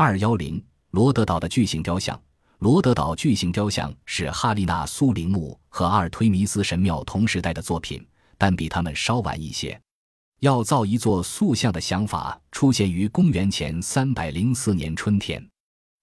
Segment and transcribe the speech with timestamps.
[0.00, 2.16] 二幺零罗德岛的巨型雕像。
[2.60, 8.06] 罗德岛巨型雕像是哈利纳苏陵墓和阿尔忒弥斯神庙同时代的作品，
[8.36, 9.76] 但比他们稍晚一些。
[10.38, 15.44] 要造一座塑像的想法出现于公元前三百零四年春天，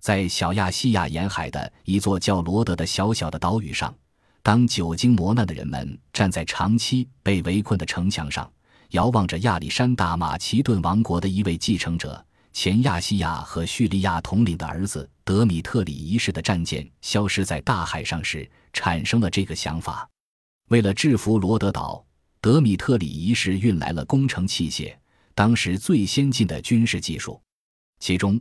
[0.00, 3.94] 在小亚细亚沿海的一座叫罗德的小小的岛屿上，
[4.42, 8.50] 当久经磨难的人们站在长期被围困的城墙上，
[8.92, 12.24] 遥望着亚历山大马其顿王国的一位继承者。
[12.52, 20.08] 前亚细亚和叙利亚统领的儿子德米特里一世的战舰消失在大海上时，产生了这个想法。
[20.68, 22.04] 为了制服罗德岛，
[22.40, 24.94] 德米特里一世运来了工程器械，
[25.34, 27.40] 当时最先进的军事技术。
[28.00, 28.38] 其中，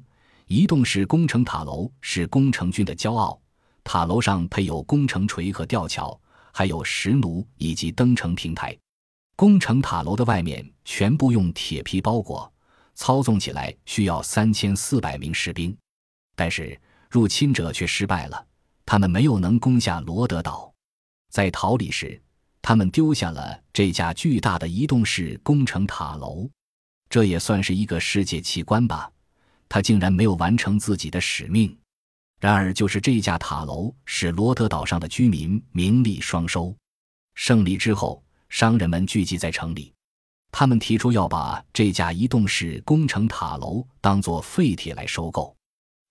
[0.48, 3.40] 移动式工程塔楼是工程军的骄傲。
[3.84, 6.20] 塔楼上配有工程锤和吊桥，
[6.52, 8.78] 还有石弩以及登城平台。
[9.36, 12.52] 工程塔楼的外面全部用铁皮包裹。
[12.94, 15.76] 操纵起来需要三千四百名士兵，
[16.36, 18.48] 但是入侵者却失败了。
[18.86, 20.74] 他们没有能攻下罗德岛，
[21.30, 22.22] 在逃离时，
[22.62, 26.50] 他们丢下了这架巨大的移动式工程塔楼。
[27.10, 29.12] 这也算是一个世界奇观吧。
[29.68, 31.78] 他竟然没有完成自己的使命。
[32.40, 36.76] 然而，就是这架塔楼使罗德岛上的居民名利双收。
[37.36, 39.94] 胜利之后，商人们聚集在城里。
[40.52, 45.56] 他们提出要把这架移动式工程塔楼当作废铁来收购，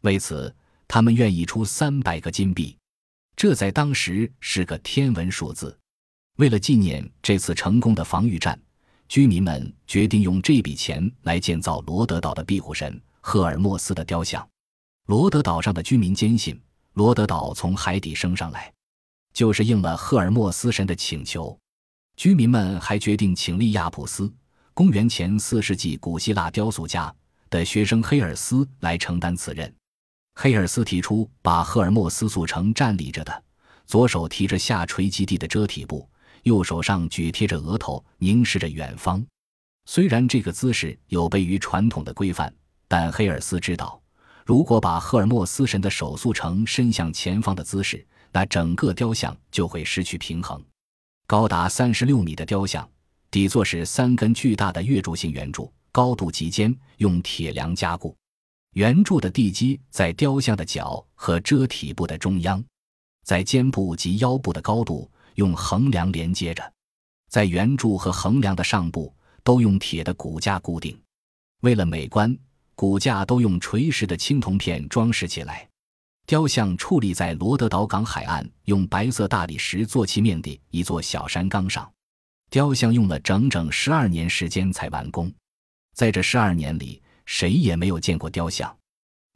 [0.03, 0.55] 为此，
[0.89, 2.77] 他们愿意出三百个金币，
[3.37, 5.77] 这在当时是个天文数字。
[6.39, 8.59] 为了纪念这次成功的防御战，
[9.09, 14.49] 居民们决定用这笔钱来建造罗德岛的庇护神赫尔墨斯的雕像。
[15.07, 16.59] 罗德岛上的居民坚信，
[16.95, 18.73] 罗德岛从海底升上来，
[19.35, 21.59] 就是应了赫尔墨斯神的请求。
[22.21, 24.31] 居民们还决定请利亚普斯
[24.75, 27.11] （公元前四世纪古希腊雕塑家）
[27.49, 29.75] 的学生黑尔斯来承担此任。
[30.35, 33.43] 黑尔斯提出把赫尔墨斯塑成站立着的，
[33.87, 36.07] 左手提着下垂及地的遮体布，
[36.43, 39.25] 右手上举贴着额头，凝视着远方。
[39.87, 42.55] 虽然这个姿势有悖于传统的规范，
[42.87, 43.99] 但黑尔斯知道，
[44.45, 50.63] 如果把赫尔墨斯神的手塑成伸向前方的姿势，那整个雕像就会失去平衡。
[51.31, 52.91] 高达三十六米的雕像，
[53.31, 58.17] 底座是三根巨大的月柱形圆柱，高度极尖，用铁梁加固。
[58.73, 62.61] 圆柱的地基在雕像的脚和遮体部的中央，
[63.25, 66.73] 在肩部及腰部的高度用横梁连接着，
[67.29, 69.15] 在圆柱和横梁的上部
[69.45, 71.01] 都用铁的骨架固定。
[71.61, 72.37] 为了美观，
[72.75, 75.70] 骨架都用垂实的青铜片装饰起来。
[76.27, 81.91] 雕像矗立在罗德岛港海岸用白色大理石做砌面的一座小山岗上，
[82.51, 85.33] 雕像用了整整十二年时间才完工。
[85.93, 88.75] 在这十二年里，谁也没有见过雕像，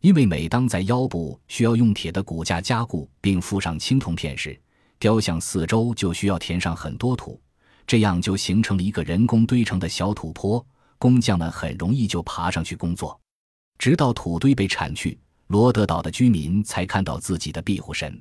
[0.03, 4.59] 因为每当在腰部需要用铁的骨架加固并附上青铜片时，
[5.01, 7.41] 雕像四周就需要填上很多土，
[7.87, 10.65] 这样就形成了一个人工堆成的小土坡，
[10.99, 13.21] 工匠们很容易就爬上去工作，
[13.79, 15.19] 直到土堆被铲去。
[15.55, 18.21] 罗德岛的居民才看到自己的庇护神，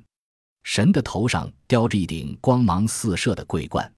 [0.62, 3.92] 神的头上雕着一顶光芒四射的桂冠。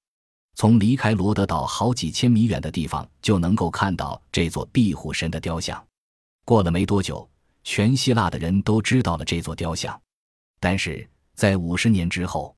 [0.54, 5.86] 从离开罗德岛好几千米远的地方就能够看到这座庇护神的雕像。
[6.46, 7.28] 过了没多久，
[7.62, 10.00] 全希腊的人都知道了这座雕像。
[10.58, 12.56] 但是在五十年之后，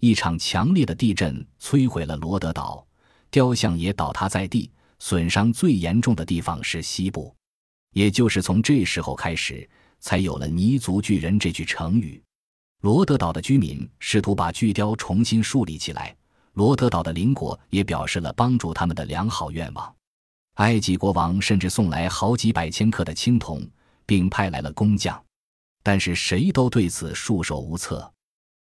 [0.00, 2.86] 一场强烈的地震摧毁了罗德岛，
[3.30, 4.70] 雕像也倒塌在地。
[4.98, 7.34] 损伤最严重的地方是西部，
[7.94, 9.66] 也就是从这时候开始。
[10.00, 12.22] 才有了“泥足巨人”这句成语。
[12.82, 16.16] 罗德岛的居民试图把巨雕重新树立起来，
[16.54, 19.94] 罗德岛的邻国也表示了帮助他们的良好愿望。
[20.54, 23.66] 埃及国王甚至送来好几百千克的青铜，
[24.06, 25.22] 并派来了工匠，
[25.82, 28.10] 但是谁都对此束手无策。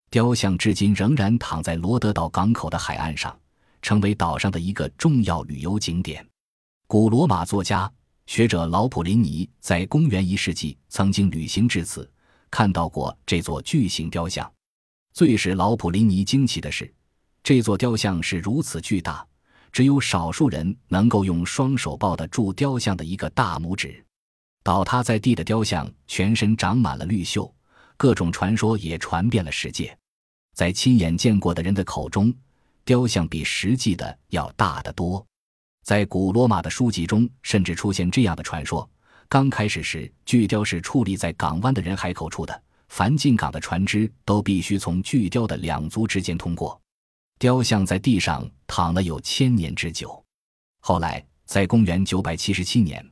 [0.10, 3.38] 雕像至今仍然躺在罗德岛港口的海岸上，
[3.82, 6.26] 成为岛上的一个重要旅游景点。
[6.88, 7.92] 古罗马作家。
[8.30, 12.08] 学者老普林尼在公元一世纪曾经旅行至此，
[12.52, 14.48] 看到过这座巨型雕像。
[15.16, 16.94] 最使老普林尼惊奇的是，
[17.42, 19.26] 这座雕像是如此巨大，
[19.72, 24.06] 只有少数人能够用双手抱得住雕像的一个大拇指。
[24.62, 27.52] 倒塌在地的雕像全身长满了绿锈，
[27.98, 29.98] 各种传说也传遍了世界。
[30.54, 32.32] 在亲眼见过的人的口中，
[32.86, 35.26] 雕像比实际的要大得多。
[35.84, 38.88] 在古罗马的书籍中，甚至出现这样的传说：
[39.28, 46.80] 刚开始时，巨雕是矗立在港湾的人海口处的，凡进港的船只都必须从巨雕的两足之间通过。
[47.40, 50.24] 雕像在地上躺了有千年之久。
[50.82, 53.04] 后来，在公元977年，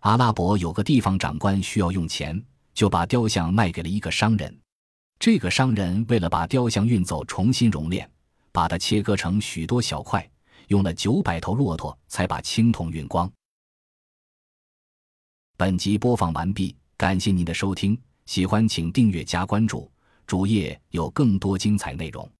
[0.00, 4.58] 阿拉伯有个地方长官需要用钱，就把雕像卖给了一个商人。
[5.18, 8.08] 这个商人为了把雕像运走，重新熔炼，
[8.52, 10.28] 把它切割成许多小块，
[10.68, 13.30] 用了九百头骆驼才把青铜运光。
[15.56, 19.90] 本集播放完毕，感谢您的收听，喜欢请订阅加关注，
[20.26, 22.30] 主页有更多精彩内容。